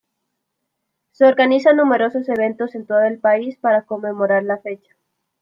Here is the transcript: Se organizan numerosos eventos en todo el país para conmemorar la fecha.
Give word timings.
Se 1.11 1.25
organizan 1.27 1.77
numerosos 1.77 2.27
eventos 2.27 2.73
en 2.73 2.87
todo 2.87 3.03
el 3.03 3.19
país 3.19 3.57
para 3.59 3.83
conmemorar 3.85 4.41
la 4.43 4.57
fecha. 4.57 4.95